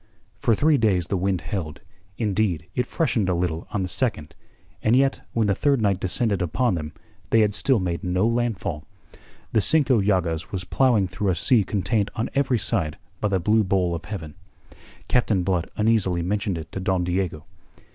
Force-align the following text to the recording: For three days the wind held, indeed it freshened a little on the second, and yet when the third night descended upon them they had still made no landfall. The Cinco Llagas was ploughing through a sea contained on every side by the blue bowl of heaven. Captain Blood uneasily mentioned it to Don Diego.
For 0.39 0.55
three 0.55 0.79
days 0.79 1.05
the 1.05 1.15
wind 1.15 1.41
held, 1.41 1.81
indeed 2.17 2.65
it 2.73 2.87
freshened 2.87 3.29
a 3.29 3.35
little 3.35 3.67
on 3.69 3.83
the 3.83 3.87
second, 3.87 4.33
and 4.81 4.95
yet 4.95 5.21
when 5.33 5.45
the 5.45 5.53
third 5.53 5.79
night 5.79 5.99
descended 5.99 6.41
upon 6.41 6.73
them 6.73 6.91
they 7.29 7.41
had 7.41 7.53
still 7.53 7.77
made 7.79 8.03
no 8.03 8.25
landfall. 8.25 8.83
The 9.51 9.61
Cinco 9.61 10.01
Llagas 10.01 10.51
was 10.51 10.63
ploughing 10.63 11.07
through 11.07 11.29
a 11.29 11.35
sea 11.35 11.63
contained 11.63 12.09
on 12.15 12.31
every 12.33 12.57
side 12.57 12.97
by 13.19 13.27
the 13.27 13.39
blue 13.39 13.63
bowl 13.63 13.93
of 13.93 14.05
heaven. 14.05 14.33
Captain 15.07 15.43
Blood 15.43 15.69
uneasily 15.77 16.23
mentioned 16.23 16.57
it 16.57 16.71
to 16.71 16.79
Don 16.79 17.03
Diego. 17.03 17.45